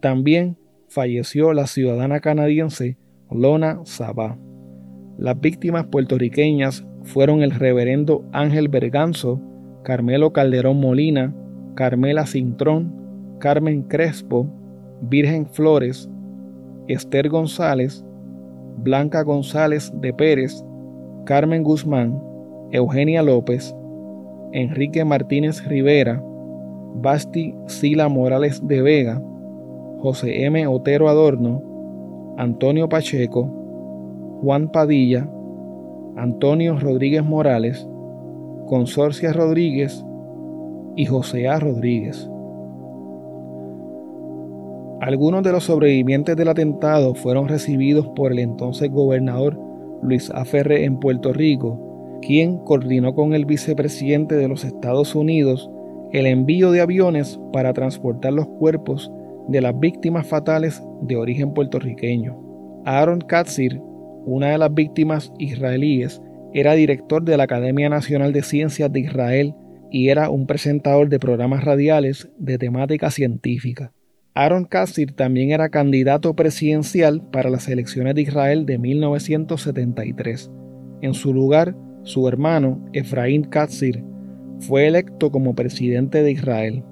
También 0.00 0.56
falleció 0.88 1.52
la 1.52 1.66
ciudadana 1.66 2.20
canadiense 2.20 2.96
Lona 3.30 3.80
Sabá. 3.84 4.38
Las 5.18 5.40
víctimas 5.40 5.86
puertorriqueñas 5.86 6.84
fueron 7.04 7.42
el 7.42 7.52
reverendo 7.52 8.24
Ángel 8.32 8.68
Berganzo, 8.68 9.40
Carmelo 9.82 10.32
Calderón 10.32 10.80
Molina, 10.80 11.34
Carmela 11.74 12.26
Cintrón, 12.26 12.92
Carmen 13.38 13.82
Crespo, 13.82 14.48
Virgen 15.02 15.46
Flores, 15.46 16.10
Esther 16.88 17.28
González, 17.28 18.04
Blanca 18.78 19.22
González 19.22 19.92
de 20.00 20.12
Pérez, 20.12 20.64
Carmen 21.26 21.62
Guzmán, 21.62 22.20
Eugenia 22.72 23.22
López, 23.22 23.74
Enrique 24.52 25.04
Martínez 25.04 25.64
Rivera, 25.64 26.22
Basti 26.96 27.54
Sila 27.66 28.08
Morales 28.08 28.66
de 28.66 28.82
Vega, 28.82 29.22
José 30.00 30.44
M. 30.44 30.66
Otero 30.66 31.08
Adorno, 31.08 31.62
Antonio 32.36 32.88
Pacheco, 32.88 33.63
Juan 34.44 34.68
Padilla, 34.68 35.26
Antonio 36.16 36.78
Rodríguez 36.78 37.24
Morales, 37.24 37.88
Consorcia 38.66 39.32
Rodríguez 39.32 40.04
y 40.96 41.06
José 41.06 41.48
A. 41.48 41.58
Rodríguez. 41.58 42.30
Algunos 45.00 45.44
de 45.44 45.52
los 45.52 45.64
sobrevivientes 45.64 46.36
del 46.36 46.48
atentado 46.48 47.14
fueron 47.14 47.48
recibidos 47.48 48.06
por 48.08 48.32
el 48.32 48.38
entonces 48.38 48.90
gobernador 48.90 49.58
Luis 50.02 50.30
A. 50.30 50.44
Ferre 50.44 50.84
en 50.84 51.00
Puerto 51.00 51.32
Rico, 51.32 52.18
quien 52.20 52.58
coordinó 52.58 53.14
con 53.14 53.32
el 53.32 53.46
vicepresidente 53.46 54.34
de 54.34 54.48
los 54.48 54.62
Estados 54.64 55.14
Unidos 55.14 55.70
el 56.12 56.26
envío 56.26 56.70
de 56.70 56.82
aviones 56.82 57.40
para 57.50 57.72
transportar 57.72 58.34
los 58.34 58.46
cuerpos 58.46 59.10
de 59.48 59.62
las 59.62 59.78
víctimas 59.80 60.26
fatales 60.26 60.84
de 61.00 61.16
origen 61.16 61.54
puertorriqueño. 61.54 62.38
Aaron 62.84 63.22
Katzir, 63.22 63.80
una 64.26 64.50
de 64.50 64.58
las 64.58 64.72
víctimas 64.72 65.32
israelíes, 65.38 66.20
era 66.52 66.74
director 66.74 67.24
de 67.24 67.36
la 67.36 67.44
Academia 67.44 67.88
Nacional 67.88 68.32
de 68.32 68.42
Ciencias 68.42 68.92
de 68.92 69.00
Israel 69.00 69.54
y 69.90 70.08
era 70.08 70.30
un 70.30 70.46
presentador 70.46 71.08
de 71.08 71.18
programas 71.18 71.64
radiales 71.64 72.28
de 72.38 72.58
temática 72.58 73.10
científica. 73.10 73.92
Aaron 74.34 74.64
Katzir 74.64 75.12
también 75.12 75.52
era 75.52 75.68
candidato 75.68 76.34
presidencial 76.34 77.22
para 77.30 77.50
las 77.50 77.68
elecciones 77.68 78.16
de 78.16 78.22
Israel 78.22 78.66
de 78.66 78.78
1973. 78.78 80.50
En 81.02 81.14
su 81.14 81.32
lugar, 81.32 81.76
su 82.02 82.26
hermano, 82.26 82.84
Efraín 82.92 83.44
Katzir, 83.44 84.02
fue 84.58 84.86
electo 84.86 85.30
como 85.30 85.54
presidente 85.54 86.22
de 86.22 86.32
Israel. 86.32 86.82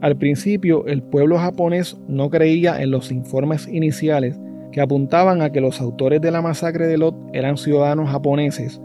Al 0.00 0.16
principio, 0.16 0.86
el 0.86 1.02
pueblo 1.02 1.38
japonés 1.38 1.96
no 2.08 2.30
creía 2.30 2.82
en 2.82 2.90
los 2.90 3.10
informes 3.10 3.68
iniciales 3.68 4.38
que 4.72 4.80
apuntaban 4.80 5.42
a 5.42 5.50
que 5.50 5.60
los 5.60 5.80
autores 5.80 6.20
de 6.20 6.30
la 6.30 6.42
masacre 6.42 6.86
de 6.86 6.98
Lot 6.98 7.14
eran 7.32 7.56
ciudadanos 7.56 8.10
japoneses, 8.10 8.80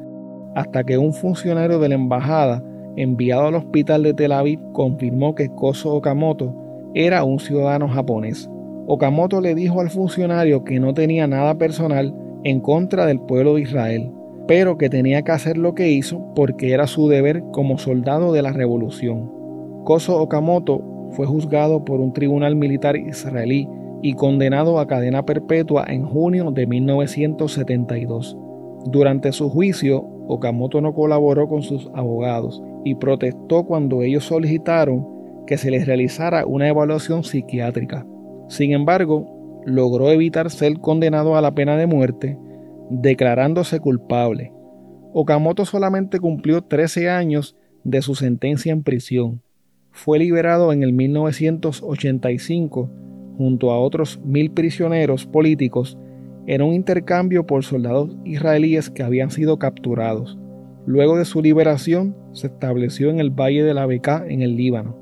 hasta 0.54 0.84
que 0.84 0.98
un 0.98 1.14
funcionario 1.14 1.80
de 1.80 1.90
la 1.90 1.96
embajada 1.96 2.64
enviado 2.98 3.48
al 3.48 3.56
hospital 3.56 4.04
de 4.04 4.14
Tel 4.14 4.34
Aviv 4.34 4.60
confirmó 4.74 5.34
que 5.34 5.50
Koso 5.50 5.96
Okamoto 5.96 6.54
era 6.94 7.24
un 7.24 7.40
ciudadano 7.40 7.88
japonés. 7.88 8.50
Okamoto 8.88 9.40
le 9.40 9.56
dijo 9.56 9.82
al 9.82 9.90
funcionario 9.90 10.64
que 10.64 10.80
no 10.80 10.94
tenía 10.94 11.28
nada 11.28 11.58
personal 11.58 12.14
en 12.44 12.60
contra 12.60 13.06
del 13.06 13.20
pueblo 13.20 13.56
de 13.56 13.62
Israel, 13.62 14.12
pero 14.48 14.78
que 14.78 14.90
tenía 14.90 15.22
que 15.22 15.32
hacer 15.32 15.58
lo 15.58 15.74
que 15.74 15.90
hizo 15.90 16.34
porque 16.36 16.72
era 16.74 16.88
su 16.88 17.08
deber 17.08 17.44
como 17.52 17.78
soldado 17.78 18.34
de 18.34 18.42
la 18.42 18.52
revolución. 18.52 19.32
Koso 19.84 20.20
Okamoto 20.20 20.82
fue 21.12 21.26
juzgado 21.26 21.86
por 21.86 22.00
un 22.02 22.14
tribunal 22.14 22.56
militar 22.56 22.98
israelí 22.98 23.70
y 24.02 24.14
condenado 24.14 24.80
a 24.80 24.88
cadena 24.88 25.26
perpetua 25.26 25.86
en 25.88 26.06
junio 26.06 26.52
de 26.52 26.68
1972. 26.68 28.38
Durante 28.86 29.32
su 29.32 29.50
juicio, 29.50 30.06
Okamoto 30.28 30.82
no 30.82 30.94
colaboró 30.94 31.48
con 31.48 31.62
sus 31.64 31.90
abogados 31.96 32.62
y 32.84 32.96
protestó 32.96 33.66
cuando 33.66 34.02
ellos 34.02 34.26
solicitaron 34.26 35.08
que 35.46 35.58
se 35.58 35.72
les 35.72 35.86
realizara 35.86 36.46
una 36.46 36.68
evaluación 36.68 37.24
psiquiátrica. 37.24 38.06
Sin 38.50 38.74
embargo, 38.74 39.62
logró 39.66 40.12
evitar 40.12 40.50
ser 40.50 40.80
condenado 40.80 41.36
a 41.36 41.42
la 41.42 41.54
pena 41.54 41.78
de 41.78 41.88
muerte, 41.88 42.38
declarándose 42.90 43.80
culpable. 43.80 44.54
Okamoto 45.14 45.66
solamente 45.66 46.20
cumplió 46.20 46.62
13 46.62 47.10
años 47.10 47.56
de 47.84 48.02
su 48.02 48.16
sentencia 48.16 48.72
en 48.72 48.84
prisión 48.84 49.42
fue 49.98 50.20
liberado 50.20 50.72
en 50.72 50.84
el 50.84 50.94
1985 50.94 52.90
junto 53.38 53.72
a 53.72 53.80
otros 53.80 54.20
mil 54.24 54.52
prisioneros 54.52 55.26
políticos 55.26 55.98
en 56.48 56.62
un 56.62 56.74
intercambio 56.74 57.46
por 57.46 57.64
soldados 57.64 58.16
israelíes 58.24 58.90
que 58.90 59.04
habían 59.04 59.32
sido 59.32 59.60
capturados. 59.60 60.38
Luego 60.86 61.18
de 61.18 61.26
su 61.26 61.42
liberación, 61.42 62.16
se 62.32 62.48
estableció 62.48 63.10
en 63.10 63.20
el 63.20 63.32
Valle 63.32 63.64
de 63.64 63.74
la 63.74 63.86
Beca 63.86 64.24
en 64.28 64.42
el 64.42 64.56
Líbano. 64.56 64.98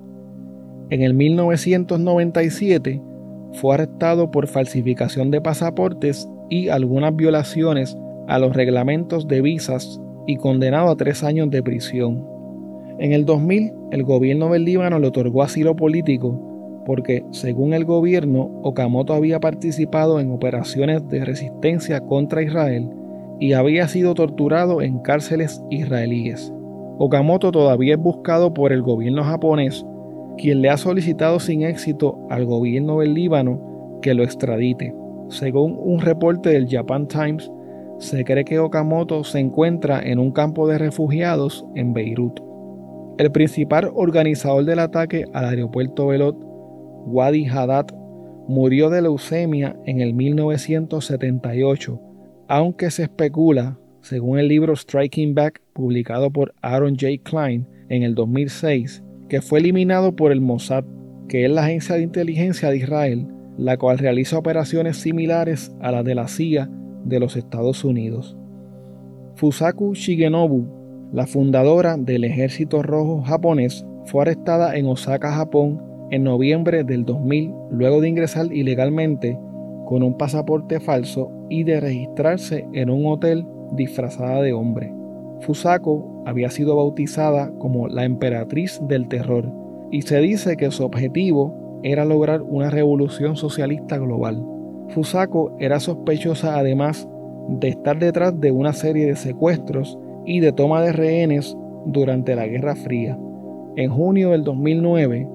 En 0.89 1.03
el 1.03 1.13
1997 1.13 3.01
fue 3.53 3.75
arrestado 3.75 4.31
por 4.31 4.47
falsificación 4.47 5.29
de 5.31 5.41
pasaportes 5.41 6.27
y 6.49 6.69
algunas 6.69 7.15
violaciones 7.15 7.95
a 8.27 8.39
los 8.39 8.55
reglamentos 8.55 9.27
de 9.27 9.41
visas 9.41 10.01
y 10.27 10.37
condenado 10.37 10.89
a 10.89 10.95
tres 10.95 11.23
años 11.23 11.51
de 11.51 11.61
prisión. 11.61 12.25
En 12.99 13.13
el 13.13 13.25
2000, 13.25 13.71
el 13.91 14.03
gobierno 14.03 14.49
del 14.49 14.65
Líbano 14.65 14.99
le 14.99 15.07
otorgó 15.07 15.43
asilo 15.43 15.75
político 15.75 16.54
porque, 16.85 17.25
según 17.31 17.73
el 17.73 17.83
gobierno, 17.83 18.51
Okamoto 18.63 19.13
había 19.13 19.39
participado 19.39 20.19
en 20.19 20.31
operaciones 20.31 21.07
de 21.09 21.25
resistencia 21.25 22.01
contra 22.01 22.43
Israel 22.43 22.89
y 23.39 23.53
había 23.53 23.87
sido 23.87 24.13
torturado 24.13 24.81
en 24.81 24.99
cárceles 24.99 25.61
israelíes. 25.69 26.53
Okamoto 26.97 27.51
todavía 27.51 27.95
es 27.95 27.99
buscado 27.99 28.53
por 28.53 28.71
el 28.71 28.81
gobierno 28.81 29.23
japonés, 29.23 29.85
quien 30.37 30.61
le 30.61 30.69
ha 30.69 30.77
solicitado 30.77 31.39
sin 31.39 31.63
éxito 31.63 32.17
al 32.29 32.45
gobierno 32.45 32.99
del 32.99 33.13
Líbano 33.13 33.99
que 34.01 34.13
lo 34.13 34.23
extradite. 34.23 34.93
Según 35.29 35.77
un 35.79 35.99
reporte 35.99 36.49
del 36.49 36.67
Japan 36.69 37.07
Times, 37.07 37.51
se 37.97 38.23
cree 38.23 38.45
que 38.45 38.59
Okamoto 38.59 39.23
se 39.23 39.39
encuentra 39.39 40.01
en 40.01 40.19
un 40.19 40.31
campo 40.31 40.67
de 40.67 40.77
refugiados 40.77 41.65
en 41.75 41.93
Beirut. 41.93 42.39
El 43.17 43.31
principal 43.31 43.89
organizador 43.93 44.65
del 44.65 44.79
ataque 44.79 45.25
al 45.33 45.45
aeropuerto 45.45 46.07
Belot, 46.07 46.37
Wadi 47.05 47.45
Haddad, 47.45 47.87
murió 48.47 48.89
de 48.89 49.01
leucemia 49.01 49.75
en 49.85 50.01
el 50.01 50.13
1978, 50.13 51.99
aunque 52.47 52.91
se 52.91 53.03
especula, 53.03 53.79
según 54.01 54.39
el 54.39 54.47
libro 54.47 54.75
Striking 54.75 55.33
Back 55.33 55.61
publicado 55.73 56.31
por 56.31 56.53
Aaron 56.61 56.95
J. 56.99 57.21
Klein 57.23 57.67
en 57.89 58.03
el 58.03 58.13
2006, 58.15 59.03
que 59.29 59.41
fue 59.41 59.59
eliminado 59.59 60.15
por 60.15 60.31
el 60.31 60.41
Mossad, 60.41 60.83
que 61.27 61.45
es 61.45 61.51
la 61.51 61.63
agencia 61.63 61.95
de 61.95 62.03
inteligencia 62.03 62.69
de 62.69 62.77
Israel, 62.77 63.27
la 63.57 63.77
cual 63.77 63.97
realiza 63.97 64.37
operaciones 64.37 64.97
similares 64.97 65.75
a 65.81 65.91
las 65.91 66.05
de 66.05 66.15
la 66.15 66.27
CIA 66.27 66.69
de 67.05 67.19
los 67.19 67.35
Estados 67.35 67.83
Unidos. 67.83 68.37
Fusaku 69.35 69.93
Shigenobu 69.95 70.85
la 71.15 71.27
fundadora 71.27 71.97
del 71.97 72.25
Ejército 72.25 72.81
Rojo 72.81 73.21
japonés 73.21 73.85
fue 74.05 74.23
arrestada 74.23 74.75
en 74.75 74.85
Osaka, 74.87 75.31
Japón, 75.31 75.81
en 76.11 76.23
noviembre 76.23 76.83
del 76.83 77.05
2000, 77.05 77.53
luego 77.71 78.01
de 78.01 78.09
ingresar 78.09 78.51
ilegalmente 78.51 79.37
con 79.85 80.03
un 80.03 80.17
pasaporte 80.17 80.79
falso 80.79 81.31
y 81.49 81.63
de 81.63 81.79
registrarse 81.79 82.67
en 82.73 82.89
un 82.89 83.05
hotel 83.05 83.45
disfrazada 83.73 84.41
de 84.41 84.53
hombre. 84.53 84.93
Fusako 85.41 86.23
había 86.25 86.49
sido 86.49 86.75
bautizada 86.75 87.51
como 87.59 87.87
la 87.87 88.05
emperatriz 88.05 88.79
del 88.87 89.07
terror 89.07 89.51
y 89.91 90.01
se 90.01 90.19
dice 90.19 90.57
que 90.57 90.71
su 90.71 90.83
objetivo 90.83 91.79
era 91.83 92.05
lograr 92.05 92.41
una 92.41 92.69
revolución 92.69 93.35
socialista 93.35 93.97
global. 93.97 94.43
Fusako 94.89 95.55
era 95.59 95.79
sospechosa 95.79 96.57
además 96.57 97.07
de 97.47 97.69
estar 97.69 97.99
detrás 97.99 98.39
de 98.39 98.51
una 98.51 98.73
serie 98.73 99.05
de 99.05 99.15
secuestros 99.15 99.99
y 100.25 100.39
de 100.39 100.51
toma 100.51 100.81
de 100.81 100.91
rehenes 100.91 101.55
durante 101.85 102.35
la 102.35 102.47
Guerra 102.47 102.75
Fría. 102.75 103.17
En 103.75 103.91
junio 103.91 104.31
del 104.31 104.43
2009, 104.43 105.27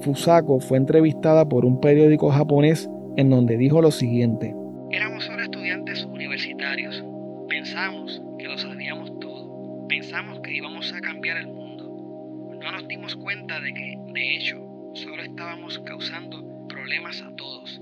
Fusako 0.00 0.60
fue 0.60 0.78
entrevistada 0.78 1.48
por 1.48 1.64
un 1.64 1.80
periódico 1.80 2.30
japonés 2.30 2.88
en 3.16 3.30
donde 3.30 3.56
dijo 3.56 3.80
lo 3.80 3.90
siguiente. 3.90 4.54
Éramos 4.90 5.24
solo 5.24 5.42
estudiantes 5.42 6.04
universitarios. 6.04 7.04
Pensamos 7.48 8.22
que 8.38 8.48
lo 8.48 8.58
sabíamos 8.58 9.18
todo. 9.20 9.86
Pensamos 9.88 10.40
que 10.40 10.54
íbamos 10.54 10.92
a 10.92 11.00
cambiar 11.00 11.38
el 11.38 11.48
mundo. 11.48 12.56
No 12.60 12.72
nos 12.72 12.86
dimos 12.88 13.16
cuenta 13.16 13.60
de 13.60 13.72
que, 13.72 13.98
de 14.12 14.36
hecho, 14.36 14.56
solo 14.94 15.22
estábamos 15.22 15.78
causando 15.80 16.66
problemas 16.68 17.22
a 17.22 17.34
todos. 17.36 17.80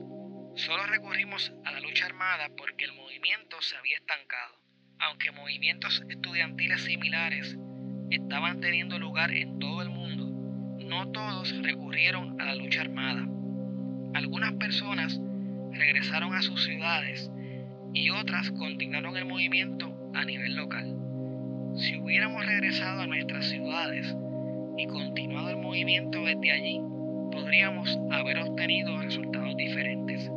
Solo 0.55 0.85
recurrimos 0.87 1.53
a 1.65 1.73
la 1.73 1.81
lucha 1.81 2.07
armada 2.07 2.49
porque 2.57 2.85
el 2.85 2.93
movimiento 2.93 3.57
se 3.61 3.77
había 3.77 3.97
estancado 3.97 4.65
aunque 4.99 5.33
movimientos 5.33 6.03
estudiantiles 6.09 6.83
similares 6.83 7.57
estaban 8.11 8.61
teniendo 8.61 8.99
lugar 8.99 9.33
en 9.33 9.59
todo 9.59 9.83
el 9.83 9.91
mundo, 9.91 10.31
no 10.85 11.11
todos 11.11 11.55
recurrieron 11.63 12.41
a 12.41 12.47
la 12.47 12.55
lucha 12.55 12.83
armada. 12.83 13.27
Algunas 14.15 14.53
personas 14.55 15.21
regresaron 15.73 16.35
a 16.35 16.43
sus 16.43 16.65
ciudades 16.65 17.31
y 17.93 18.11
otras 18.11 18.51
continuaron 18.53 19.17
el 19.17 19.25
movimiento 19.25 19.95
a 20.15 20.25
nivel 20.25 20.57
local. 20.57 20.97
Si 21.77 21.99
hubiéramos 21.99 22.45
regresado 22.47 23.03
a 23.03 23.07
nuestras 23.07 23.47
ciudades 23.47 24.17
y 24.77 24.87
continuado 24.87 25.51
el 25.51 25.57
movimiento 25.57 26.25
desde 26.25 26.51
allí, 26.53 26.81
podríamos 27.33 27.99
haber 28.11 28.39
obtenido 28.39 29.01
resultados 29.01 29.57
diferentes. 29.57 30.31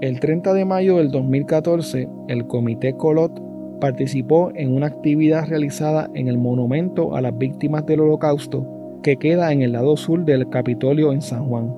El 0.00 0.20
30 0.20 0.54
de 0.54 0.64
mayo 0.64 0.98
del 0.98 1.10
2014, 1.10 2.08
el 2.28 2.46
Comité 2.46 2.96
Colot 2.96 3.47
participó 3.80 4.50
en 4.54 4.74
una 4.74 4.86
actividad 4.86 5.46
realizada 5.48 6.10
en 6.14 6.28
el 6.28 6.38
Monumento 6.38 7.14
a 7.14 7.20
las 7.20 7.36
Víctimas 7.36 7.86
del 7.86 8.00
Holocausto 8.00 8.66
que 9.02 9.16
queda 9.16 9.52
en 9.52 9.62
el 9.62 9.72
lado 9.72 9.96
sur 9.96 10.24
del 10.24 10.48
Capitolio 10.48 11.12
en 11.12 11.22
San 11.22 11.46
Juan. 11.46 11.74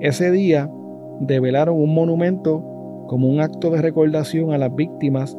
Ese 0.00 0.30
día 0.30 0.70
develaron 1.20 1.76
un 1.76 1.94
monumento 1.94 2.64
como 3.08 3.28
un 3.28 3.40
acto 3.40 3.70
de 3.70 3.82
recordación 3.82 4.52
a 4.52 4.58
las 4.58 4.74
víctimas 4.74 5.36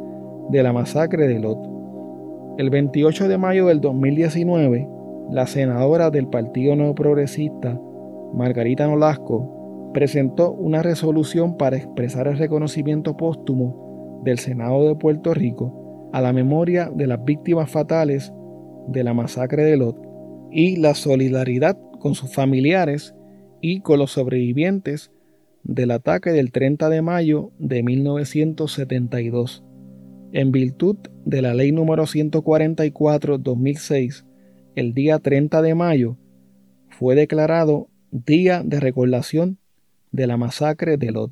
de 0.50 0.62
la 0.62 0.74
masacre 0.74 1.28
de 1.28 1.39
Lot. 1.39 1.58
El 2.58 2.69
28 2.69 3.28
de 3.28 3.38
mayo 3.38 3.67
del 3.67 3.80
2019, 3.80 4.88
la 5.32 5.47
senadora 5.47 6.12
del 6.12 6.28
Partido 6.28 6.76
Nuevo 6.76 6.93
Progresista, 6.95 7.80
Margarita 8.34 8.88
Nolasco, 8.88 9.91
presentó 9.93 10.52
una 10.52 10.82
resolución 10.82 11.58
para 11.58 11.78
expresar 11.78 12.28
el 12.28 12.38
reconocimiento 12.38 13.15
póstumo 13.15 14.21
del 14.24 14.38
Senado 14.38 14.88
de 14.88 14.95
Puerto 14.95 15.34
Rico 15.34 15.81
a 16.12 16.21
la 16.21 16.34
memoria 16.34 16.91
de 16.93 17.08
las 17.08 17.24
víctimas 17.24 17.71
fatales 17.71 18.34
de 18.88 19.04
la 19.04 19.13
masacre 19.13 19.63
de 19.63 19.78
Lot, 19.78 19.97
y 20.52 20.76
la 20.76 20.93
solidaridad 20.95 21.78
con 22.00 22.15
sus 22.15 22.34
familiares 22.34 23.13
y 23.62 23.82
con 23.82 24.00
los 24.00 24.12
sobrevivientes 24.12 25.12
del 25.63 25.91
ataque 25.91 26.32
del 26.32 26.52
30 26.52 26.89
de 26.89 27.02
mayo 27.02 27.52
de 27.58 27.84
1972, 27.84 29.63
en 30.34 30.52
virtud 30.52 30.97
de 31.26 31.41
la 31.41 31.54
ley 31.54 31.71
número 31.71 32.04
144-2006, 32.04 34.26
el 34.76 34.93
día 34.93 35.19
30 35.19 35.62
de 35.62 35.76
mayo 35.76 36.17
fue 36.89 37.15
declarado 37.15 37.88
Día 38.12 38.62
de 38.63 38.80
Recordación 38.80 39.58
de 40.12 40.28
la 40.28 40.38
Masacre 40.38 40.97
de 40.97 41.12
Lod. 41.12 41.32